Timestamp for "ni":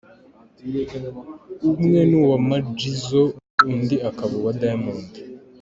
2.09-2.15